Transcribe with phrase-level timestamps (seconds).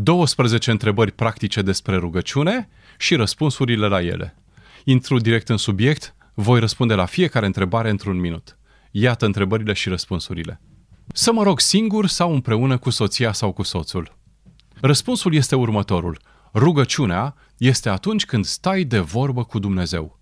[0.00, 4.36] 12 întrebări practice despre rugăciune și răspunsurile la ele.
[4.84, 8.58] Intru direct în subiect, voi răspunde la fiecare întrebare într-un minut.
[8.90, 10.60] Iată întrebările și răspunsurile.
[11.12, 14.18] Să mă rog singur sau împreună cu soția sau cu soțul?
[14.80, 16.20] Răspunsul este următorul.
[16.54, 20.20] Rugăciunea este atunci când stai de vorbă cu Dumnezeu.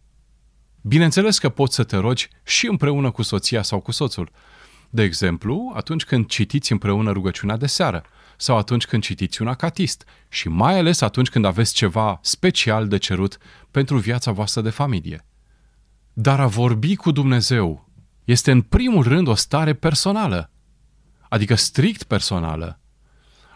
[0.82, 4.30] Bineînțeles că poți să te rogi și împreună cu soția sau cu soțul.
[4.90, 8.04] De exemplu, atunci când citiți împreună rugăciunea de seară
[8.36, 12.96] sau atunci când citiți un acatist și mai ales atunci când aveți ceva special de
[12.96, 13.38] cerut
[13.70, 15.26] pentru viața voastră de familie.
[16.12, 17.88] Dar a vorbi cu Dumnezeu
[18.24, 20.50] este în primul rând o stare personală,
[21.28, 22.80] adică strict personală.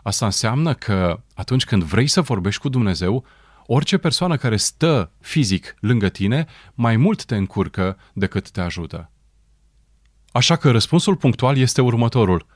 [0.03, 3.25] Asta înseamnă că atunci când vrei să vorbești cu Dumnezeu,
[3.67, 9.11] orice persoană care stă fizic lângă tine mai mult te încurcă decât te ajută.
[10.33, 12.47] Așa că răspunsul punctual este următorul.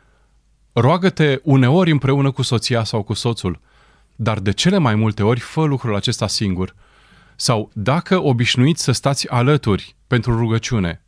[0.76, 3.60] Roagă-te uneori împreună cu soția sau cu soțul,
[4.16, 6.74] dar de cele mai multe ori fă lucrul acesta singur.
[7.36, 11.04] Sau dacă obișnuiți să stați alături pentru rugăciune,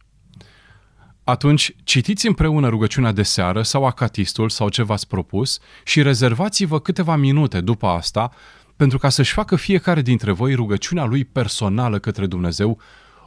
[1.24, 7.16] atunci citiți împreună rugăciunea de seară sau acatistul sau ce v-ați propus și rezervați-vă câteva
[7.16, 8.30] minute după asta
[8.76, 12.80] pentru ca să-și facă fiecare dintre voi rugăciunea lui personală către Dumnezeu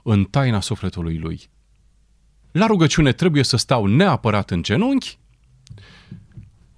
[0.04, 1.50] în taina sufletului lui.
[2.52, 5.19] La rugăciune trebuie să stau neapărat în genunchi?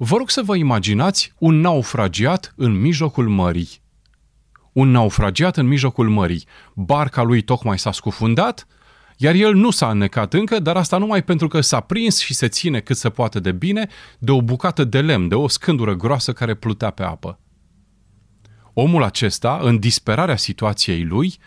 [0.04, 3.70] Vă rog să vă imaginați un naufragiat în mijlocul mării.
[4.72, 6.46] Un naufragiat în mijlocul mării.
[6.74, 8.68] Barca lui tocmai s-a scufundat,
[9.18, 12.48] iar el nu s-a înnecat încă, dar asta numai pentru că s-a prins și se
[12.48, 13.88] ține cât se poate de bine
[14.20, 17.40] de o bucată de lemn, de o scândură groasă care plutea pe apă.
[18.74, 21.38] Omul acesta, în disperarea situației lui,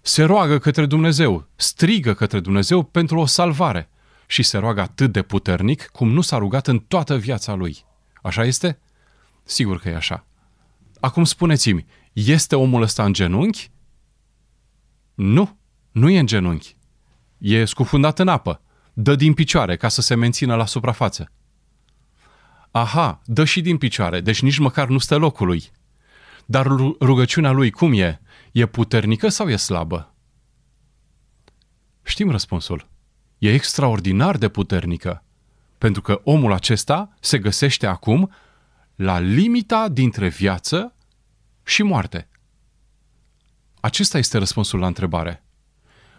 [0.00, 3.90] se roagă către Dumnezeu, strigă către Dumnezeu pentru o salvare
[4.32, 7.84] și se roagă atât de puternic cum nu s-a rugat în toată viața lui.
[8.22, 8.78] Așa este?
[9.44, 10.26] Sigur că e așa.
[11.00, 13.70] Acum spuneți-mi, este omul ăsta în genunchi?
[15.14, 15.58] Nu,
[15.90, 16.76] nu e în genunchi.
[17.38, 18.60] E scufundat în apă.
[18.92, 21.32] Dă din picioare ca să se mențină la suprafață.
[22.70, 25.70] Aha, dă și din picioare, deci nici măcar nu stă locului.
[26.46, 26.66] Dar
[27.00, 28.20] rugăciunea lui cum e?
[28.52, 30.14] E puternică sau e slabă?
[32.02, 32.90] Știm răspunsul.
[33.42, 35.24] E extraordinar de puternică,
[35.78, 38.30] pentru că omul acesta se găsește acum
[38.94, 40.94] la limita dintre viață
[41.62, 42.28] și moarte.
[43.80, 45.44] Acesta este răspunsul la întrebare.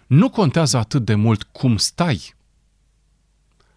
[0.07, 2.33] Nu contează atât de mult cum stai,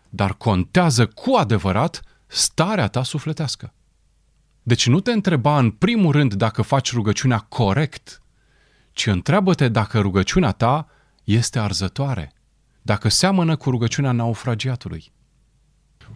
[0.09, 3.73] dar contează cu adevărat starea ta sufletească.
[4.63, 8.23] Deci nu te întreba în primul rând dacă faci rugăciunea corect,
[8.93, 10.89] ci întreabă-te dacă rugăciunea ta
[11.25, 12.31] este arzătoare,
[12.87, 15.13] dacă seamănă cu rugăciunea naufragiatului.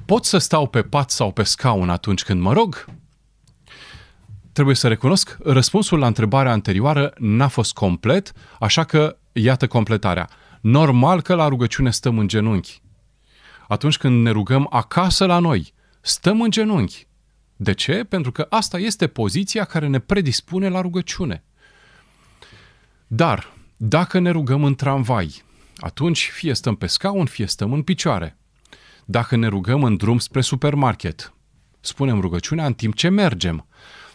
[0.04, 2.84] Pot să stau pe pat sau pe scaun atunci când mă rog?
[4.53, 10.28] Trebuie să recunosc, răspunsul la întrebarea anterioară n-a fost complet, așa că iată completarea.
[10.60, 12.82] Normal că la rugăciune stăm în genunchi.
[13.69, 17.06] Atunci când ne rugăm acasă la noi, stăm în genunchi.
[17.56, 18.04] De ce?
[18.04, 21.44] Pentru că asta este poziția care ne predispune la rugăciune.
[23.06, 25.42] Dar, dacă ne rugăm în tramvai,
[25.81, 28.39] atunci fie stăm pe scaun, fie stăm în picioare.
[29.05, 31.35] Dacă ne rugăm în drum spre supermarket,
[31.81, 33.67] spunem rugăciunea în timp ce mergem.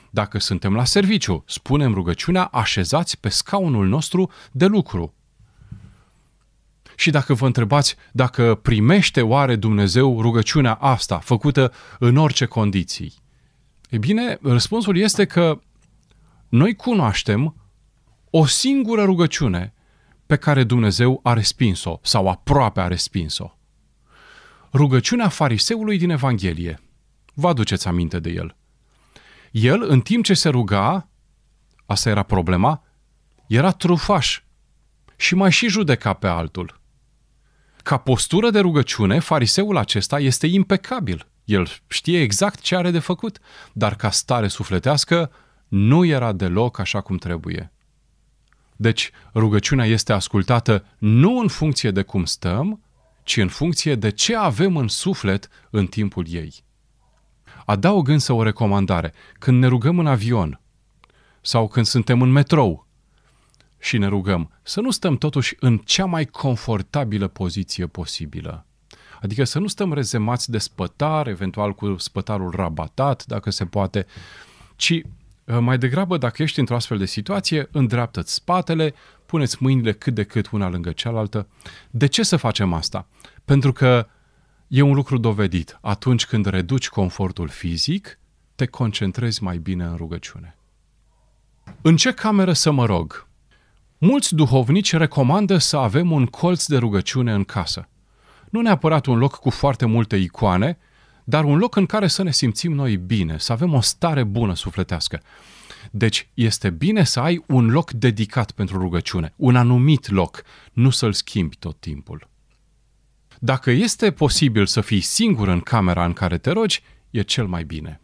[0.09, 5.14] Dacă suntem la serviciu, spunem rugăciunea așezați pe scaunul nostru de lucru.
[6.96, 13.14] Și dacă vă întrebați dacă primește oare Dumnezeu rugăciunea asta, făcută în orice condiții,
[13.90, 15.59] e bine, răspunsul este că
[16.50, 17.56] noi cunoaștem
[18.30, 19.74] o singură rugăciune
[20.25, 23.58] pe care Dumnezeu a respins-o sau aproape a respins-o.
[24.74, 26.80] Rugăciunea fariseului din Evanghelie.
[27.34, 28.56] Vă aduceți aminte de el.
[29.52, 31.09] El, în timp ce se ruga,
[31.85, 32.84] asta era problema,
[33.47, 34.41] era trufaș
[35.16, 36.80] și mai și judeca pe altul.
[37.84, 41.28] Ca postură de rugăciune, fariseul acesta este impecabil.
[41.44, 43.40] El știe exact ce are de făcut,
[43.74, 45.31] dar ca stare sufletească
[45.68, 47.73] nu era deloc așa cum trebuie.
[48.75, 52.83] Deci, rugăciunea este ascultată nu în funcție de cum stăm,
[53.23, 56.63] ci în funcție de ce avem în suflet în timpul ei.
[57.66, 59.13] Adaug însă o recomandare.
[59.39, 60.59] Când ne rugăm în avion
[61.41, 62.87] sau când suntem în metrou
[63.79, 68.66] și ne rugăm, să nu stăm totuși în cea mai confortabilă poziție posibilă.
[69.22, 74.05] Adică să nu stăm rezemați de spătar, eventual cu spătarul rabatat, dacă se poate,
[74.75, 75.11] ci Uh,
[75.59, 78.94] mai degrabă, dacă ești într-o astfel de situație, îndreaptă-ți spatele,
[79.26, 81.47] puneți mâinile cât de cât una lângă cealaltă.
[81.92, 83.08] De ce să facem asta?
[83.46, 84.08] Pentru că
[84.68, 85.78] e un lucru dovedit.
[85.82, 88.20] Atunci când reduci confortul fizic,
[88.56, 90.58] te concentrezi mai bine în rugăciune.
[91.82, 93.28] În ce cameră să mă rog?
[93.97, 97.88] Mulți duhovnici recomandă să avem un colț de rugăciune în casă.
[98.50, 100.78] Nu neapărat un loc cu foarte multe icoane,
[101.27, 104.55] dar un loc în care să ne simțim noi bine, să avem o stare bună
[104.55, 105.22] sufletească.
[105.91, 110.43] Deci este bine să ai un loc dedicat pentru rugăciune, un anumit loc,
[110.73, 112.27] nu să-l schimbi tot timpul.
[113.39, 117.63] Dacă este posibil să fii singur în camera în care te rogi, e cel mai
[117.63, 118.01] bine.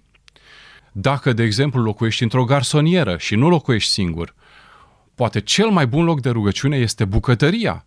[0.92, 4.36] Dacă, de exemplu, locuiești într-o garsonieră și nu locuiești singur,
[5.16, 7.86] poate cel mai bun loc de rugăciune este bucătăria,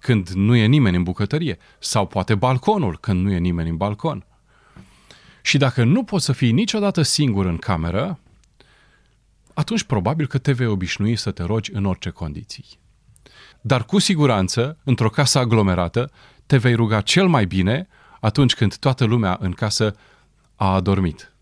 [0.00, 4.26] când nu e nimeni în bucătărie, sau poate balconul, când nu e nimeni în balcon.
[5.48, 8.20] Și dacă nu poți să fii niciodată singur în cameră,
[9.54, 12.64] atunci probabil că te vei obișnui să te rogi în orice condiții.
[13.60, 16.10] Dar cu siguranță, într-o casă aglomerată,
[16.46, 17.88] te vei ruga cel mai bine
[18.20, 19.96] atunci când toată lumea în casă
[20.56, 21.32] a adormit.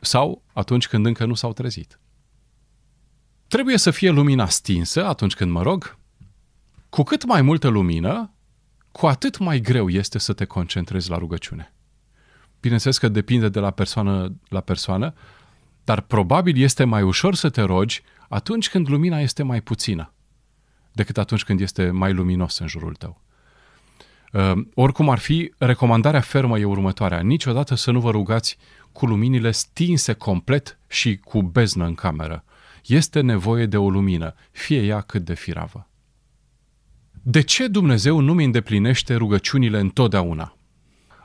[0.00, 2.00] Sau atunci când încă nu s-au trezit.
[3.48, 5.98] Trebuie să fie lumina stinsă atunci când mă rog.
[6.88, 8.34] Cu cât mai multă lumină,
[8.92, 11.73] cu atât mai greu este să te concentrezi la rugăciune.
[12.64, 15.14] Bineînțeles că depinde de la persoană la persoană,
[15.84, 20.12] dar probabil este mai ușor să te rogi atunci când lumina este mai puțină
[20.92, 23.20] decât atunci când este mai luminos în jurul tău.
[24.32, 27.20] Uh, oricum ar fi, recomandarea fermă e următoarea.
[27.20, 28.56] Niciodată să nu vă rugați
[28.92, 32.44] cu luminile stinse complet și cu beznă în cameră.
[32.84, 35.88] Este nevoie de o lumină, fie ea cât de firavă.
[37.22, 40.56] De ce Dumnezeu nu mi îndeplinește rugăciunile întotdeauna?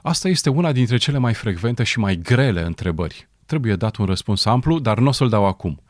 [0.02, 3.30] Asta este una dintre cele mai frecvente și mai grele întrebări.
[3.46, 5.82] Trebuie dat un răspuns amplu, dar nu o să-l dau acum.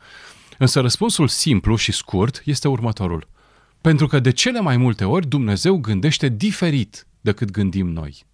[0.58, 3.28] Însă răspunsul simplu și scurt este următorul.
[3.80, 8.24] Pentru că de cele mai multe ori Dumnezeu gândește diferit decât gândim noi.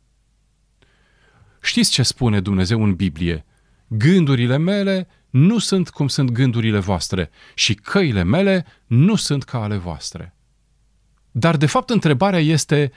[1.62, 3.44] Știți ce spune Dumnezeu în Biblie?
[3.86, 9.76] Gândurile mele nu sunt cum sunt gândurile voastre și căile mele nu sunt ca ale
[9.76, 10.36] voastre.
[11.30, 12.92] Dar de fapt întrebarea este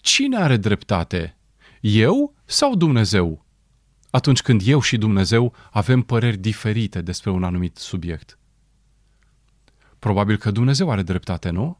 [0.00, 1.36] cine are dreptate?
[1.86, 3.44] Eu sau Dumnezeu?
[4.10, 8.38] Atunci când eu și Dumnezeu avem păreri diferite despre un anumit subiect.
[9.98, 11.78] Probabil că Dumnezeu are dreptate, nu?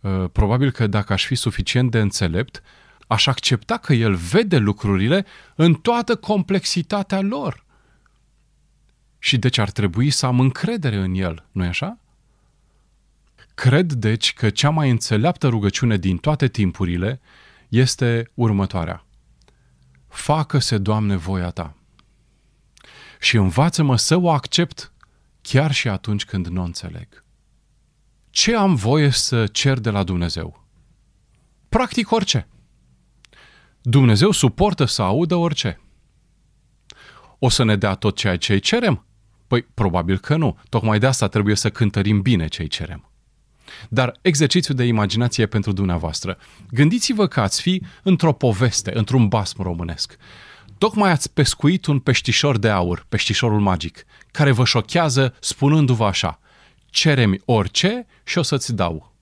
[0.00, 2.62] Uh, probabil că dacă aș fi suficient de înțelept,
[3.06, 7.64] aș accepta că El vede lucrurile în toată complexitatea lor.
[9.18, 11.98] Și deci ar trebui să am încredere în El, nu-i așa?
[13.54, 17.20] Cred, deci, că cea mai înțeleaptă rugăciune din toate timpurile
[17.68, 19.06] este următoarea.
[20.08, 21.76] Facă-se, Doamne, voia Ta.
[23.20, 24.92] Și învață-mă să o accept
[25.40, 27.24] chiar și atunci când nu o înțeleg.
[28.30, 30.64] Ce am voie să cer de la Dumnezeu?
[31.68, 32.48] Practic orice.
[33.80, 35.80] Dumnezeu suportă să audă orice.
[37.38, 39.06] O să ne dea tot ceea ce îi cerem?
[39.46, 40.58] Păi, probabil că nu.
[40.68, 43.10] Tocmai de asta trebuie să cântărim bine ce îi cerem.
[43.88, 46.38] Dar exercițiu de imaginație pentru dumneavoastră.
[46.70, 50.16] Gândiți-vă că ați fi într-o poveste, într-un basm românesc.
[50.78, 56.40] Tocmai ați pescuit un peștișor de aur, peștișorul magic, care vă șochează spunându-vă așa,
[56.86, 59.14] ceremi orice și o să-ți dau.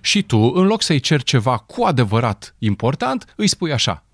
[0.00, 4.04] Și tu, în loc să-i ceri ceva cu adevărat important, îi spui așa,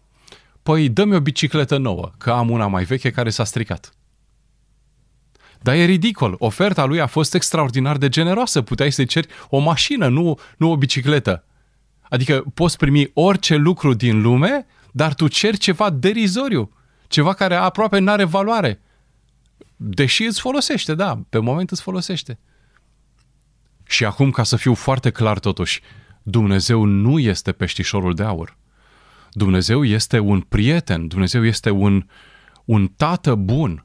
[0.63, 3.95] păi dă-mi o bicicletă nouă, că am una mai veche care s-a stricat.
[5.65, 6.35] Dar e ridicol.
[6.39, 8.63] Oferta lui a fost extraordinar de generoasă.
[8.63, 11.45] Puteai să-i ceri o mașină, nu, nu o bicicletă.
[12.03, 16.73] Adică poți primi orice lucru din lume, dar tu ceri ceva derizoriu.
[17.07, 18.81] Ceva care aproape nu are valoare.
[19.77, 22.39] Deși îți folosește, da, pe moment îți folosește.
[23.85, 25.81] Și acum, ca să fiu foarte clar totuși,
[26.23, 28.57] Dumnezeu nu este peștișorul de aur.
[29.31, 32.07] Dumnezeu este un prieten, Dumnezeu este un,
[32.65, 33.85] un tată bun,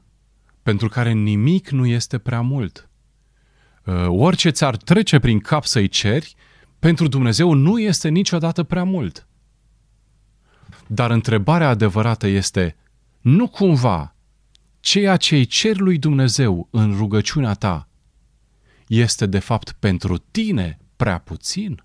[0.70, 2.88] pentru care nimic nu este prea mult.
[3.84, 6.34] Uh, orice ți-ar trece prin cap să-i ceri,
[6.78, 9.26] pentru Dumnezeu nu este niciodată prea mult.
[10.86, 12.76] Dar întrebarea adevărată este,
[13.20, 14.14] nu cumva
[14.80, 17.88] ceea ce îi cer lui Dumnezeu în rugăciunea ta
[18.86, 21.84] este de fapt pentru tine prea puțin?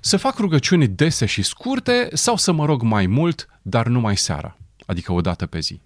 [0.00, 4.58] Să fac rugăciuni dese și scurte sau să mă rog mai mult, dar numai seara,
[4.86, 5.80] adică o dată pe zi.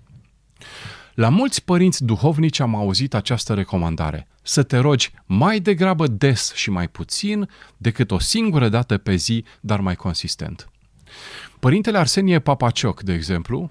[1.20, 6.70] La mulți părinți duhovnici am auzit această recomandare, să te rogi mai degrabă des și
[6.70, 10.70] mai puțin decât o singură dată pe zi, dar mai consistent.
[11.58, 13.70] Părintele Arsenie Papacioc, de exemplu,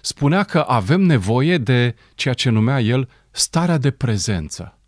[0.00, 4.78] spunea că avem nevoie de ceea ce numea el starea de prezență.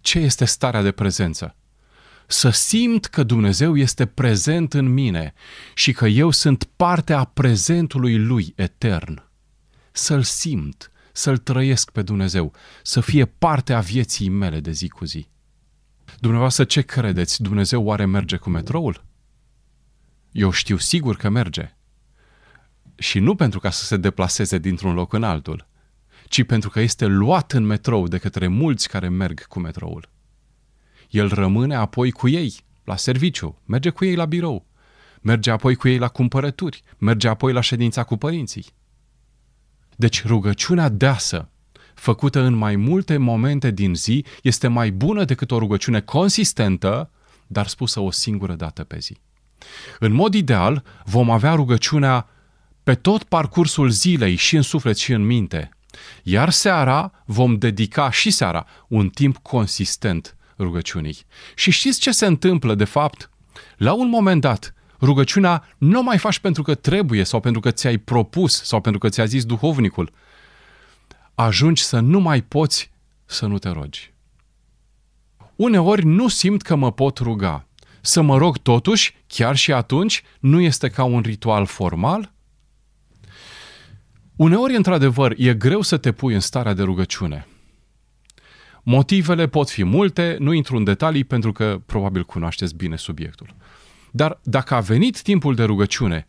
[0.00, 1.56] Ce este starea de prezență?
[2.26, 5.34] Să simt că Dumnezeu este prezent în mine
[5.74, 9.31] și că eu sunt parte a prezentului Lui etern
[9.92, 15.04] să-L simt, să-L trăiesc pe Dumnezeu, să fie parte a vieții mele de zi cu
[15.04, 15.26] zi.
[16.20, 17.42] Dumneavoastră ce credeți?
[17.42, 19.04] Dumnezeu oare merge cu metroul?
[20.32, 21.76] Eu știu sigur că merge.
[22.96, 25.68] Și nu pentru ca să se deplaseze dintr-un loc în altul,
[26.28, 30.10] ci pentru că este luat în metrou de către mulți care merg cu metroul.
[31.10, 34.66] El rămâne apoi cu ei la serviciu, merge cu ei la birou,
[35.20, 38.66] merge apoi cu ei la cumpărături, merge apoi la ședința cu părinții.
[40.02, 41.48] Deci rugăciunea deasă,
[41.94, 47.10] făcută în mai multe momente din zi, este mai bună decât o rugăciune consistentă,
[47.46, 49.16] dar spusă o singură dată pe zi.
[49.98, 52.28] În mod ideal, vom avea rugăciunea
[52.82, 55.70] pe tot parcursul zilei și în suflet și în minte.
[56.22, 61.18] Iar seara vom dedica și seara un timp consistent rugăciunii.
[61.54, 63.30] Și știți ce se întâmplă de fapt?
[63.76, 67.96] La un moment dat, rugăciunea nu mai faci pentru că trebuie sau pentru că ți-ai
[67.96, 70.12] propus sau pentru că ți-a zis duhovnicul.
[71.34, 72.90] Ajungi să nu mai poți
[73.24, 74.12] să nu te rogi.
[75.56, 77.66] Uneori nu simt că mă pot ruga.
[78.00, 82.32] Să mă rog totuși, chiar și atunci, nu este ca un ritual formal?
[84.36, 87.46] Uneori, într-adevăr, e greu să te pui în starea de rugăciune.
[88.82, 93.54] Motivele pot fi multe, nu intru în detalii pentru că probabil cunoașteți bine subiectul.
[94.14, 96.26] Dar dacă a venit timpul de rugăciune,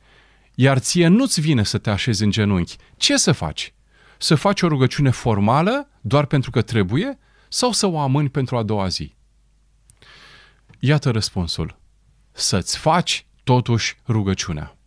[0.55, 3.73] iar ție nu-ți vine să te așezi în genunchi, ce să faci?
[4.17, 8.63] Să faci o rugăciune formală doar pentru că trebuie sau să o amâni pentru a
[8.63, 9.15] doua zi?
[10.79, 11.79] Iată răspunsul.
[12.31, 14.77] Să-ți faci totuși rugăciunea.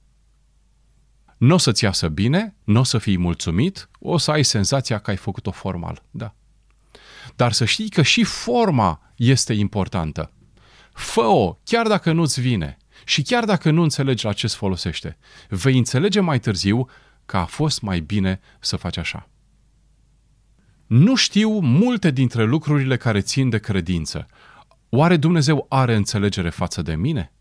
[1.37, 5.11] Nu o să-ți iasă bine, nu o să fii mulțumit, o să ai senzația că
[5.11, 6.03] ai făcut-o formal.
[6.11, 6.35] Da.
[7.35, 10.33] Dar să știi că și forma este importantă.
[10.93, 12.77] Fă-o, chiar dacă nu-ți vine
[13.09, 15.19] și chiar dacă nu înțelegi la ce folosește.
[15.49, 16.89] Vei înțelege mai târziu
[17.27, 19.29] că a fost mai bine să faci așa.
[20.87, 24.27] Nu știu multe dintre lucrurile care țin de credință.
[24.89, 27.33] Oare Dumnezeu are înțelegere față de mine?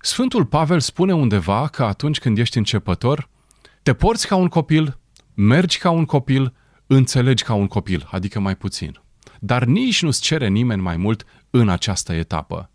[0.00, 3.28] Sfântul Pavel spune undeva că atunci când ești începător,
[3.82, 4.98] te porți ca un copil,
[5.34, 6.54] mergi ca un copil,
[6.86, 9.00] înțelegi ca un copil, adică mai puțin.
[9.40, 12.70] Dar nici nu-ți cere nimeni mai mult în această etapă.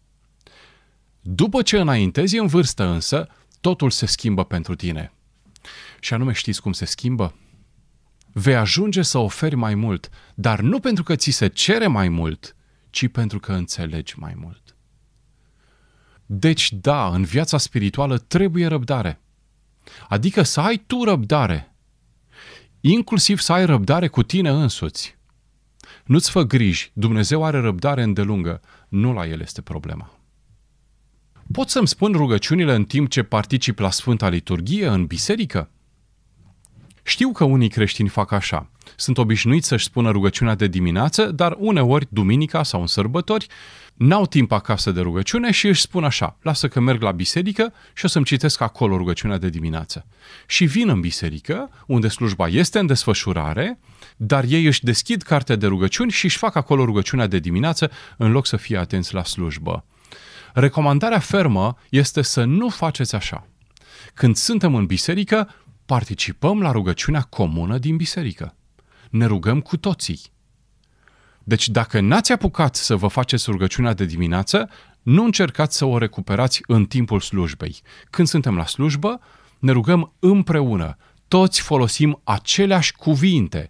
[1.22, 3.28] După ce înaintezi în vârstă însă,
[3.62, 5.14] totul se schimbă pentru tine.
[6.00, 7.36] Și anume știți cum se schimbă?
[8.34, 12.56] Vei ajunge să oferi mai mult, dar nu pentru că ți se cere mai mult,
[12.90, 14.76] ci pentru că înțelegi mai mult.
[16.26, 19.22] Deci, da, în viața spirituală trebuie răbdare.
[20.08, 21.76] Adică să ai tu răbdare.
[22.80, 25.18] Inclusiv să ai răbdare cu tine însuți.
[26.06, 30.21] Nu-ți fă griji, Dumnezeu are răbdare îndelungă, nu la el este problema.
[31.52, 35.70] Pot să-mi spun rugăciunile în timp ce particip la Sfânta Liturghie în biserică?
[37.04, 38.70] Știu că unii creștini fac așa.
[38.96, 43.48] Sunt obișnuiți să-și spună rugăciunea de dimineață, dar uneori, duminica sau în sărbători,
[43.94, 48.06] n-au timp acasă de rugăciune și își spun așa, lasă că merg la biserică și
[48.06, 50.06] o să-mi citesc acolo rugăciunea de dimineață.
[50.48, 53.80] Și vin în biserică, unde slujba este în desfășurare,
[54.18, 58.32] dar ei își deschid cartea de rugăciuni și își fac acolo rugăciunea de dimineață în
[58.32, 59.86] loc să fie atenți la slujbă.
[60.54, 63.48] Recomandarea fermă este să nu faceți așa.
[64.14, 65.50] Când suntem în biserică,
[65.86, 68.56] participăm la rugăciunea comună din biserică.
[69.10, 70.22] Ne rugăm cu toții.
[71.44, 74.70] Deci dacă n-ați apucat să vă faceți rugăciunea de dimineață,
[75.02, 77.82] nu încercați să o recuperați în timpul slujbei.
[78.10, 79.20] Când suntem la slujbă,
[79.60, 80.98] ne rugăm împreună.
[81.28, 83.70] Toți folosim aceleași cuvinte,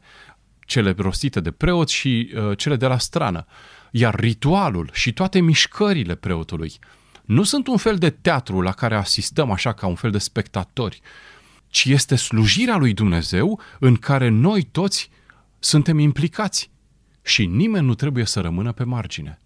[0.65, 3.45] cele rostite de preot și uh, cele de la strană.
[3.91, 6.79] Iar ritualul și toate mișcările preotului
[7.25, 11.01] nu sunt un fel de teatru la care asistăm așa ca un fel de spectatori,
[11.67, 15.09] ci este slujirea lui Dumnezeu în care noi toți
[15.59, 16.71] suntem implicați
[17.21, 19.41] și nimeni nu trebuie să rămână pe margine.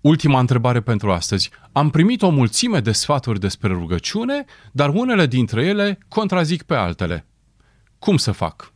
[0.00, 1.50] Ultima întrebare pentru astăzi.
[1.72, 7.26] Am primit o mulțime de sfaturi despre rugăciune, dar unele dintre ele contrazic pe altele.
[7.98, 8.72] Cum să fac?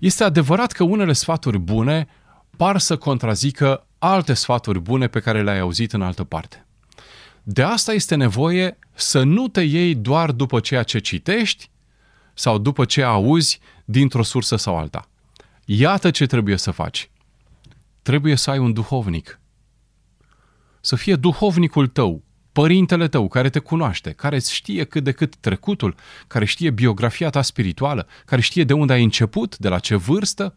[0.00, 2.08] Este adevărat că unele sfaturi bune
[2.58, 6.66] par să contrazică alte sfaturi bune pe care le-ai auzit în altă parte.
[7.42, 11.70] De asta este nevoie să nu te iei doar după ceea ce citești
[12.34, 15.08] sau după ce auzi dintr-o sursă sau alta.
[15.64, 17.10] Iată ce trebuie să faci.
[18.02, 19.40] Trebuie să ai un duhovnic.
[20.80, 22.22] Să fie duhovnicul tău,
[22.52, 25.94] părintele tău care te cunoaște, care îți știe cât de cât trecutul,
[26.26, 30.56] care știe biografia ta spirituală, care știe de unde ai început, de la ce vârstă,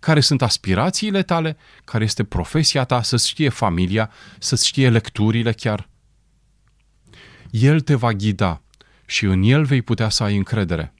[0.00, 5.88] care sunt aspirațiile tale, care este profesia ta, să-ți știe familia, să-ți știe lecturile chiar.
[7.50, 8.62] El te va ghida
[9.06, 10.94] și în el vei putea să ai încredere.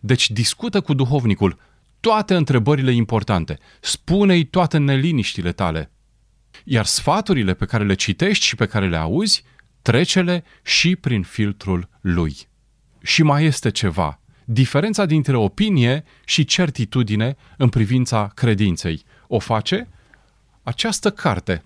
[0.00, 1.58] Deci discută cu duhovnicul
[2.00, 3.58] toate întrebările importante.
[3.80, 5.90] Spune-i toate neliniștile tale.
[6.64, 9.44] Iar sfaturile pe care le citești și pe care le auzi,
[9.82, 12.36] trecele și prin filtrul lui.
[13.02, 14.20] Și mai este ceva.
[14.50, 19.04] Diferența dintre opinie și certitudine în privința credinței.
[19.26, 19.88] O face
[20.62, 21.64] această carte.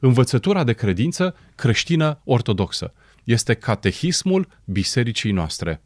[0.00, 2.92] Învățătura de credință creștină ortodoxă.
[3.24, 5.82] Este catehismul bisericii noastre.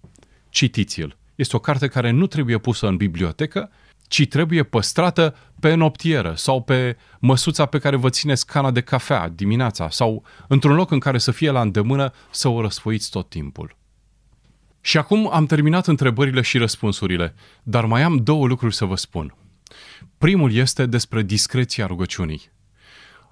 [0.48, 1.16] Citiți-l.
[1.34, 3.70] Este o carte care nu trebuie pusă în bibliotecă,
[4.08, 9.28] ci trebuie păstrată pe noptieră sau pe măsuța pe care vă țineți cana de cafea
[9.28, 13.77] dimineața sau într-un loc în care să fie la îndemână să o răsfoiți tot timpul.
[14.88, 19.34] Și acum am terminat întrebările și răspunsurile, dar mai am două lucruri să vă spun.
[20.18, 22.50] Primul este despre discreția rugăciunii.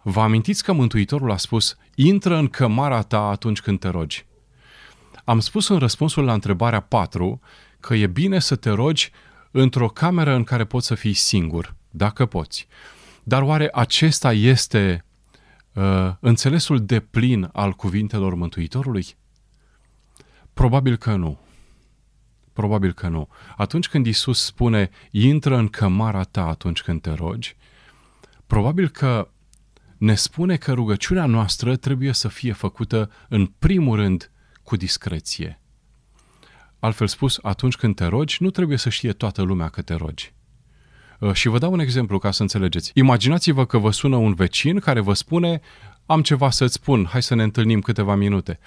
[0.03, 4.27] Vă amintiți că Mântuitorul a spus, intră în cămara ta atunci când te rogi.
[5.25, 7.41] Am spus în răspunsul la întrebarea 4
[7.81, 9.11] că e bine să te rogi
[9.51, 12.67] într-o cameră în care poți să fii singur, dacă poți.
[13.23, 15.05] Dar oare acesta este
[15.73, 19.07] uh, înțelesul de plin al cuvintelor Mântuitorului?
[20.55, 21.45] Probabil că nu.
[22.57, 23.29] Probabil că nu.
[23.57, 27.57] Atunci când Isus spune, intră în cămara ta atunci când te rogi,
[28.47, 29.29] probabil că
[29.97, 34.31] ne spune că rugăciunea noastră trebuie să fie făcută în primul rând
[34.63, 35.61] cu discreție.
[36.79, 40.35] Altfel spus, atunci când te rogi, nu trebuie să știe toată lumea că te rogi.
[41.21, 42.91] Uh, și vă dau un exemplu ca să înțelegeți.
[42.95, 45.61] Imaginați-vă că vă sună un vecin care vă spune
[46.07, 48.59] am ceva să-ți spun, hai să ne întâlnim câteva minute.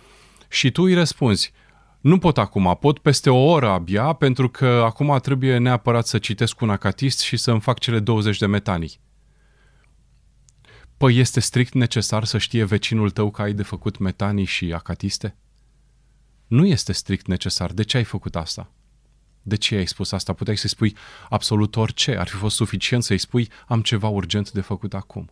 [0.49, 1.53] Și tu îi răspunzi,
[1.99, 6.61] nu pot acum, pot peste o oră abia, pentru că acum trebuie neapărat să citesc
[6.61, 8.99] un acatist și să-mi fac cele 20 de metanii.
[10.97, 15.35] Păi este strict necesar să știe vecinul tău că ai de făcut metanii și acatiste?
[16.47, 17.71] Nu este strict necesar.
[17.71, 18.71] De ce ai făcut asta?
[19.41, 20.33] De ce ai spus asta?
[20.33, 20.95] Puteai să-i spui
[21.29, 22.15] absolut orice.
[22.15, 25.29] Ar fi fost suficient să-i spui am ceva urgent de făcut acum.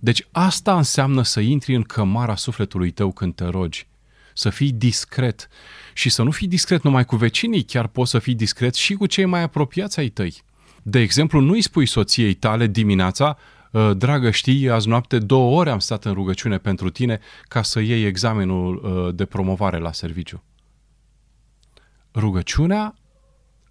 [0.00, 3.88] Deci asta înseamnă să intri în cămara sufletului tău când te rogi.
[4.34, 5.48] Să fii discret.
[5.92, 9.06] Și să nu fii discret numai cu vecinii, chiar poți să fii discret și cu
[9.06, 10.42] cei mai apropiați ai tăi.
[10.82, 13.38] De exemplu, nu îi spui soției tale dimineața,
[13.74, 17.80] ă, dragă, știi, azi noapte două ore am stat în rugăciune pentru tine ca să
[17.80, 20.42] iei examenul ă, de promovare la serviciu.
[22.14, 22.94] Rugăciunea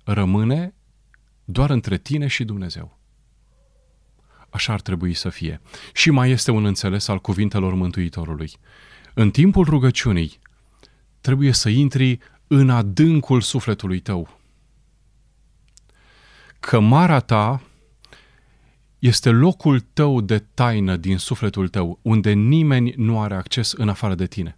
[0.03, 0.73] rămâne
[1.45, 2.99] doar între tine și Dumnezeu.
[4.49, 5.61] Așa ar trebui să fie.
[5.93, 8.51] Și mai este un înțeles al cuvintelor Mântuitorului.
[9.13, 10.39] În timpul rugăciunii
[11.21, 14.39] trebuie să intri în adâncul sufletului tău.
[16.59, 17.61] Cămara ta
[18.99, 24.15] este locul tău de taină din sufletul tău, unde nimeni nu are acces în afară
[24.15, 24.57] de tine.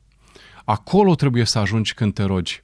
[0.64, 2.64] Acolo trebuie să ajungi când te rogi.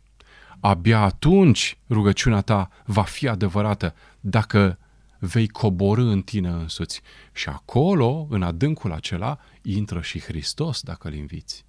[0.59, 4.79] Abia atunci rugăciunea ta va fi adevărată dacă
[5.19, 7.01] vei coborâ în tine însuți.
[7.33, 11.65] Și acolo, în adâncul acela, intră și Hristos dacă îl inviți.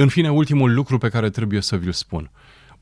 [0.00, 2.30] În fine, ultimul lucru pe care trebuie să vi-l spun.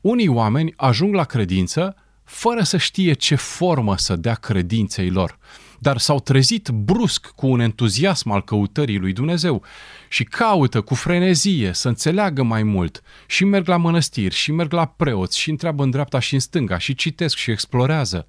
[0.01, 5.37] Unii oameni ajung la credință fără să știe ce formă să dea credinței lor
[5.79, 9.63] dar s-au trezit brusc cu un entuziasm al căutării lui Dumnezeu
[10.09, 14.85] și caută cu frenezie să înțeleagă mai mult și merg la mănăstiri și merg la
[14.85, 18.27] preoți și întreabă în dreapta și în stânga și citesc și explorează.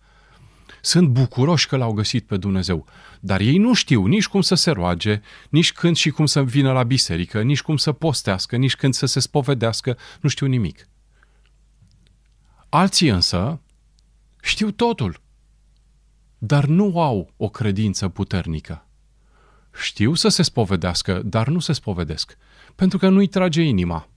[0.81, 2.87] Sunt bucuroși că l-au găsit pe Dumnezeu,
[3.21, 6.73] dar ei nu știu nici cum să se roage, nici când și cum să vină
[6.73, 10.89] la biserică, nici cum să postească, nici când să se spovedească, nu știu nimic.
[12.69, 13.61] Alții însă
[14.41, 15.21] știu totul
[16.39, 18.87] dar nu au o credință puternică.
[19.81, 22.37] Știu să se spovedească, dar nu se spovedesc,
[22.75, 24.09] pentru că nu-i trage inima.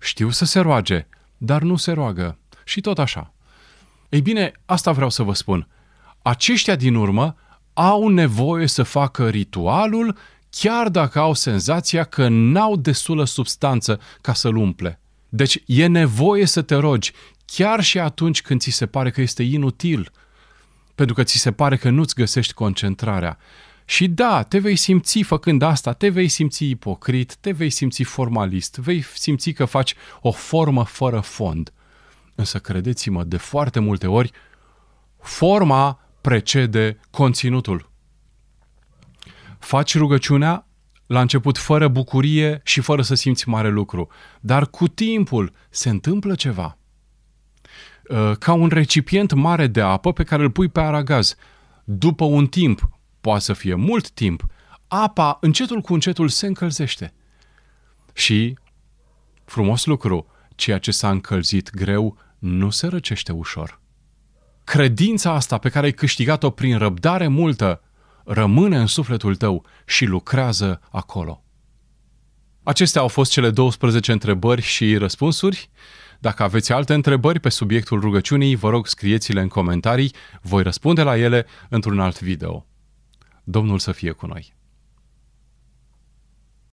[0.00, 2.38] Știu să se roage, dar nu se roagă.
[2.64, 3.32] Și tot așa.
[4.08, 5.68] Ei bine, asta vreau să vă spun.
[6.22, 7.36] Aceștia din urmă
[7.72, 10.16] au nevoie să facă ritualul
[10.50, 15.00] chiar dacă au senzația că n-au destulă substanță ca să-l umple.
[15.28, 17.12] Deci e nevoie să te rogi,
[17.44, 20.12] chiar și atunci când ți se pare că este inutil,
[20.94, 23.38] pentru că ți se pare că nu-ți găsești concentrarea.
[23.84, 28.76] Și da, te vei simți făcând asta, te vei simți ipocrit, te vei simți formalist,
[28.76, 31.72] vei simți că faci o formă fără fond.
[32.34, 34.30] Însă credeți-mă, de foarte multe ori,
[35.20, 37.90] forma precede conținutul.
[39.58, 40.66] Faci rugăciunea
[41.06, 44.08] la început fără bucurie și fără să simți mare lucru,
[44.40, 46.78] dar cu timpul se întâmplă ceva.
[48.08, 51.34] Uh, ca un recipient mare de apă pe care îl pui pe aragaz.
[51.84, 52.88] După un timp,
[53.20, 54.46] poate să fie mult timp,
[54.88, 57.12] apa încetul cu încetul se încălzește.
[58.12, 58.58] Și,
[59.44, 63.80] frumos lucru, ceea ce s-a încălzit greu nu se răcește ușor.
[64.70, 67.82] Credința asta pe care ai câștigat-o prin răbdare multă
[68.24, 71.44] rămâne în sufletul tău și lucrează acolo.
[72.62, 75.70] Acestea au fost cele 12 întrebări și răspunsuri.
[76.18, 81.18] Dacă aveți alte întrebări pe subiectul rugăciunii, vă rog scrieți-le în comentarii, voi răspunde la
[81.18, 82.66] ele într-un alt video.
[83.44, 84.54] Domnul să fie cu noi!